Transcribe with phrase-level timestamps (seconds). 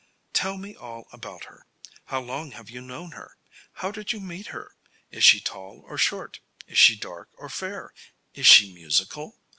[0.33, 1.67] "Tell me all about her.
[2.05, 3.37] How long have you known her?
[3.73, 4.75] How did you meet her?
[5.11, 6.39] Is she tall or short?
[6.65, 7.93] Is she dark or fair?
[8.33, 9.37] Is she musical?